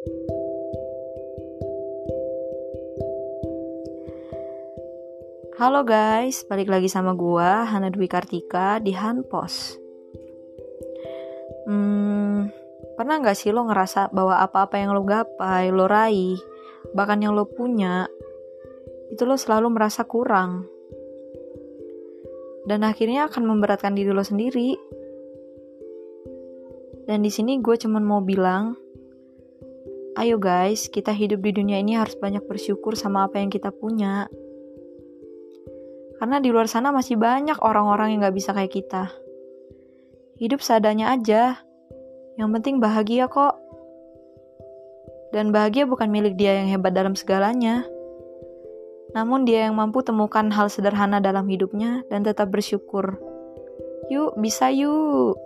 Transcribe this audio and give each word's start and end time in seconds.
Halo 0.00 0.16
guys, 5.84 6.40
balik 6.48 6.72
lagi 6.72 6.88
sama 6.88 7.12
gua 7.12 7.68
Hana 7.68 7.92
Dwi 7.92 8.08
Kartika 8.08 8.80
di 8.80 8.96
Hanpos. 8.96 9.76
Hmm, 11.68 12.48
pernah 12.96 13.20
nggak 13.20 13.36
sih 13.36 13.52
lo 13.52 13.68
ngerasa 13.68 14.08
bahwa 14.08 14.40
apa-apa 14.40 14.80
yang 14.80 14.96
lo 14.96 15.04
gapai, 15.04 15.68
lo 15.68 15.84
raih, 15.84 16.40
bahkan 16.96 17.20
yang 17.20 17.36
lo 17.36 17.44
punya, 17.44 18.08
itu 19.12 19.20
lo 19.28 19.36
selalu 19.36 19.68
merasa 19.68 20.08
kurang. 20.08 20.64
Dan 22.64 22.88
akhirnya 22.88 23.28
akan 23.28 23.44
memberatkan 23.44 23.92
diri 23.92 24.16
lo 24.16 24.24
sendiri. 24.24 24.80
Dan 27.04 27.20
di 27.20 27.28
sini 27.28 27.60
gue 27.60 27.76
cuman 27.76 28.00
mau 28.00 28.24
bilang, 28.24 28.88
ayo 30.20 30.36
guys, 30.36 30.92
kita 30.92 31.16
hidup 31.16 31.40
di 31.40 31.56
dunia 31.56 31.80
ini 31.80 31.96
harus 31.96 32.12
banyak 32.20 32.44
bersyukur 32.44 32.92
sama 32.92 33.24
apa 33.24 33.40
yang 33.40 33.48
kita 33.48 33.72
punya 33.72 34.28
karena 36.20 36.36
di 36.36 36.52
luar 36.52 36.68
sana 36.68 36.92
masih 36.92 37.16
banyak 37.16 37.56
orang-orang 37.64 38.12
yang 38.12 38.28
gak 38.28 38.36
bisa 38.36 38.52
kayak 38.52 38.76
kita. 38.76 39.08
Hidup 40.36 40.60
seadanya 40.60 41.16
aja. 41.16 41.64
Yang 42.36 42.48
penting 42.60 42.76
bahagia 42.76 43.24
kok. 43.24 43.56
Dan 45.32 45.48
bahagia 45.48 45.88
bukan 45.88 46.12
milik 46.12 46.36
dia 46.36 46.60
yang 46.60 46.68
hebat 46.68 46.92
dalam 46.92 47.16
segalanya. 47.16 47.88
Namun 49.16 49.48
dia 49.48 49.64
yang 49.64 49.80
mampu 49.80 50.04
temukan 50.04 50.52
hal 50.52 50.68
sederhana 50.68 51.24
dalam 51.24 51.48
hidupnya 51.48 52.04
dan 52.12 52.20
tetap 52.20 52.52
bersyukur. 52.52 53.16
Yuk, 54.12 54.36
bisa 54.36 54.68
yuk. 54.68 55.40